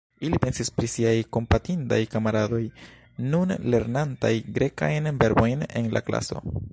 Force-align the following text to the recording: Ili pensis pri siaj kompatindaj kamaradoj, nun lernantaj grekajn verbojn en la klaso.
Ili 0.27 0.37
pensis 0.43 0.71
pri 0.77 0.87
siaj 0.93 1.11
kompatindaj 1.37 1.99
kamaradoj, 2.15 2.63
nun 3.35 3.55
lernantaj 3.75 4.35
grekajn 4.59 5.11
verbojn 5.23 5.65
en 5.83 5.93
la 5.99 6.07
klaso. 6.09 6.43